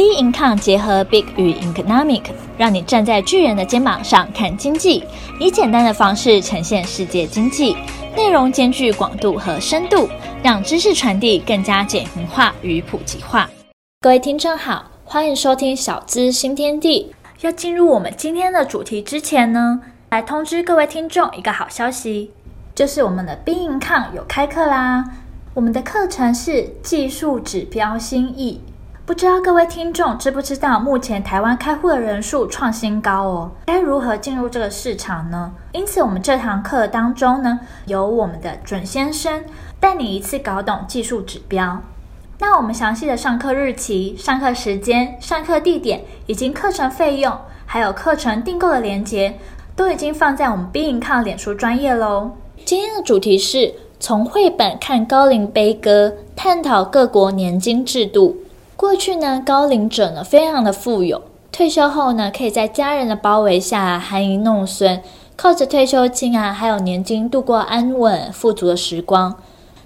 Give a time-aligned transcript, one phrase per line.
[0.00, 2.22] Big Income 结合 Big 与 Economic，
[2.56, 5.04] 让你站在巨人的肩膀上看经济，
[5.38, 7.76] 以简单的方式呈现世界经济，
[8.16, 10.08] 内容兼具广度和深度，
[10.42, 13.50] 让知识传递更加简明化与普及化。
[14.00, 17.14] 各位听众好，欢迎收听小资新天地。
[17.42, 22.30] 要进入我们今天的主题之前呢，来通知各位听众一个好消息，
[22.74, 25.04] 就是我们的 Big Income 有开课啦。
[25.52, 28.62] 我们的课程是技术指标新意。
[29.06, 35.52] 不知道各位听众知不知道，目前台湾开户的人数创新高哦，该如何进入这个市场呢？
[35.72, 39.42] 因此，我们这堂课当中呢，由我们的准先生
[39.80, 41.82] 带你一次搞懂技术指标。
[42.38, 49.36] 那我们详细的上课日期、上课时间、上课地点以及课程费用，还有课程订购的链接，
[49.74, 52.30] 都已经放在我们 Big Income 脸书专业喽。
[52.64, 58.36] 今天的主题是从绘本看高龄悲歌，探讨各国年金制度。
[58.80, 61.20] 过去呢，高龄者呢非常的富有，
[61.52, 65.02] 退休后呢可以在家人的包围下含饴弄孙，
[65.36, 69.36] 靠着退休金啊还有年金度过安稳富足的时光。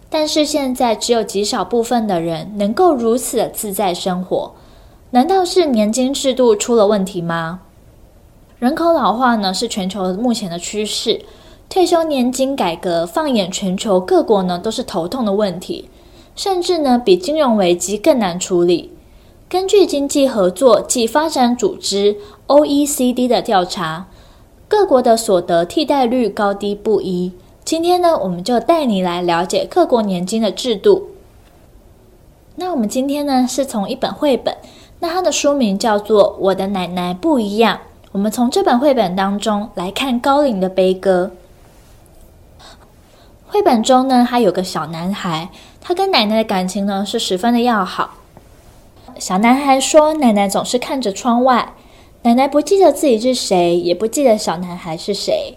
[0.09, 4.53] 但是现在只有极少部分的人能够如此的自在生活，
[5.11, 7.63] 难道是年金制度出了问题吗？
[8.61, 11.25] 人口老化呢是全球目前的趋势，
[11.69, 15.91] 退休年金改革放眼全球各国呢都是头痛的问题。
[16.35, 18.91] 甚至呢，比金融危机更难处理。
[19.49, 22.17] 根据经济合作暨发展组织
[22.49, 24.09] （OECD） 的调查，
[24.67, 27.33] 各国的所得替代率高低不一。
[27.65, 31.11] 今天呢，我们就带你来了解各国年金的制度。
[32.57, 34.57] 那我们今天呢，是从一本绘本，
[35.01, 37.77] 那它的书名叫做《我的奶奶不一样》。
[38.13, 41.31] 我们从这本绘本当中来看高龄的悲歌。
[43.55, 45.49] 绘本中呢，还有个小男孩。
[45.81, 48.15] 他跟奶奶的感情呢是十分的要好。
[49.17, 51.73] 小男孩说：“奶奶总是看着窗外，
[52.23, 55.57] 奶奶不记得自己是谁，也不记得小男孩是谁。”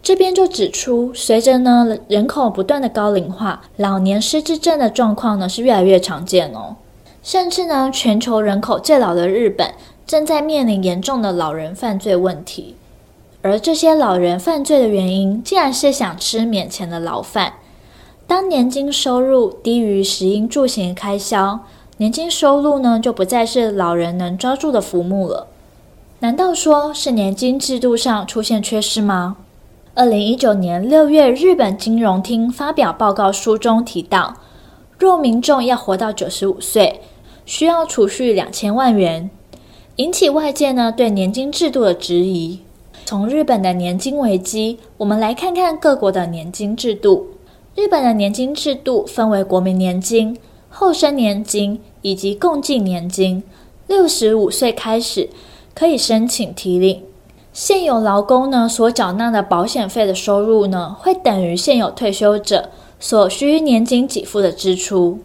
[0.00, 6.76] 这边就指出，随着呢人口不断的高龄化，老年失智症的状况呢是越来越常见哦。
[7.24, 9.74] 甚至呢，全球人口最老的日本
[10.06, 12.76] 正在面临严重的老人犯罪问题，
[13.42, 17.54] 而这些老人犯罪的原因，竟然是想吃免钱的牢饭。
[18.26, 21.60] 当年金收入低于食衣住行开销，
[21.96, 25.46] 年金收入呢就不再是老人能抓住的浮木了。
[26.20, 29.38] 难道说是年金制度上出现缺失吗？
[29.94, 34.36] 二零一九年六月，日本金融厅发表报告书中提到，
[34.98, 37.00] 若民众要活到九十五岁，
[37.46, 39.30] 需要储蓄两千万元，
[39.96, 42.60] 引起外界呢对年金制度的质疑。
[43.10, 47.26] 从日本的年金危机，我们来看看各国的年金制度。
[47.74, 50.38] 日本的年金制度分为国民年金、
[50.68, 53.42] 后生年金以及共计年金。
[53.88, 55.28] 六十五岁开始
[55.74, 57.02] 可以申请提领。
[57.52, 65.18] 现有劳工呢所缴纳的保险费的收入呢，会等于现有退休者所需年金给付的支出。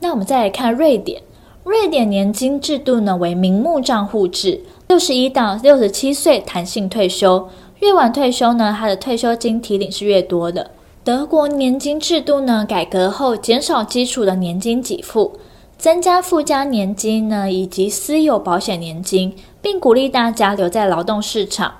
[0.00, 1.20] 那我们再来看瑞典，
[1.64, 7.48] 瑞典年金制度呢为名目账户制，六十一到六十七岁弹性退休，
[7.80, 10.70] 越晚退休呢，他的退休金提领是越多的。
[11.02, 15.38] 德国年金制度呢，改革后减少基础的年金给付，
[15.76, 21.74] 增加附加年金呢，以及私有保险年金，并鼓励大家留在劳动市场。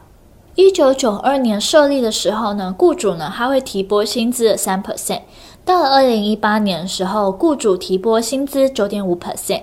[0.56, 5.20] 一九九二年设立的时候呢，雇主呢他会提拨薪资的三 percent，
[5.64, 9.62] 到了二零一八年的时候，雇主提拨薪资九点五 percent。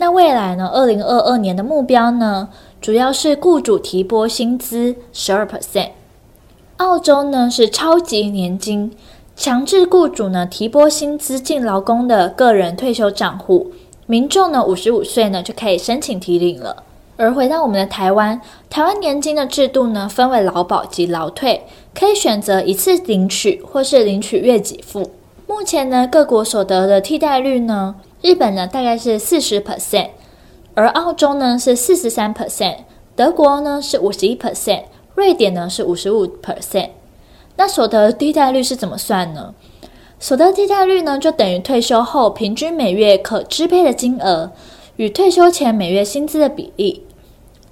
[0.00, 2.50] 那未来呢，二零二二年的目标呢，
[2.80, 5.90] 主要是雇主提拨薪资十二 percent。
[6.76, 8.92] 澳洲呢是超级年金，
[9.34, 13.72] 强制雇主呢提拨薪资进劳工的个人退休账户，
[14.06, 16.84] 民众呢五十五岁呢就可以申请提领了。
[17.16, 18.40] 而回到我们的台湾，
[18.70, 25.10] 台湾年金的制度呢分为劳保及劳退，可以选择一次领取或是领取月给付。
[25.48, 30.10] 目前呢各国所得的替代率呢，日本呢大概是四十 percent，
[30.78, 32.76] 而澳洲呢是四十三 percent，
[33.16, 34.84] 德国呢是五十一 percent。
[35.16, 36.90] 瑞典呢是五十五 percent，
[37.56, 39.52] 那所得替代率是怎么算呢？
[40.20, 44.52] 所得替代率呢就等于退休后平均每月可支配的金额
[44.94, 47.02] 与退休前每月薪资的比例。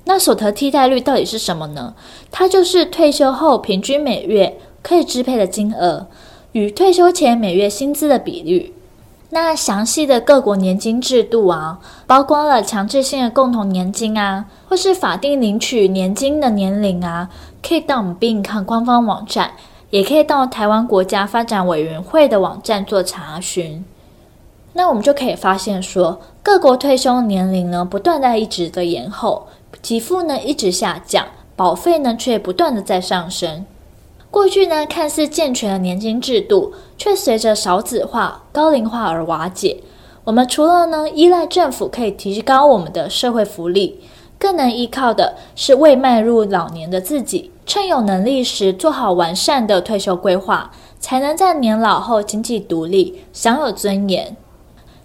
[0.06, 1.94] 那所得替代率到底是什么呢？
[2.32, 6.08] 它就是退休后平均每月可以支配的金额
[6.50, 8.74] 与退休前每月薪资的比率。
[9.30, 17.28] 那详细的各国年金制度啊，包括了强制性的共同年金啊，或是法定领取年金的年龄啊，
[17.60, 19.50] 可以到我们 Big Income 官方网站，
[19.90, 23.84] 也可以到台湾国家发展委员会的网站做查询。
[24.74, 29.48] 那我们就可以发现说，各国退休年龄呢不断在一直的延后，
[29.82, 31.26] 给付呢一直下降，
[31.56, 33.66] 保费呢却不断的在上升。
[34.30, 39.82] 过去呢看似健全的年金制度，却随着少子化、高龄化而瓦解。
[40.24, 44.00] 我们除了呢依赖政府可以提高我们的社会福利，
[44.38, 54.36] 更能依靠的是未迈入老年的自己，趁有能力时做好完善的退休规划，才能在年老后经济独立，享有尊严。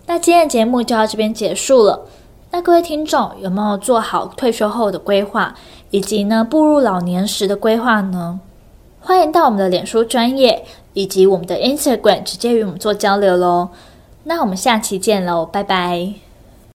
[0.07, 2.07] 那今天的节目就到这边结束了。
[2.49, 5.55] 那各位听众有没有做好退休后的规划，
[5.91, 8.41] 以及呢步入老年时的规划呢？
[9.03, 10.63] 欢迎到我们的脸书专业
[10.93, 13.69] 以及我们的 Instagram 直接与我们做交流喽。
[14.25, 16.13] 那我们下期见喽，拜拜。